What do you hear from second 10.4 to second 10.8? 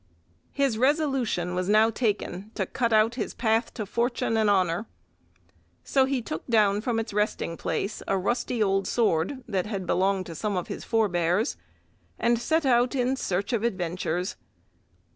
of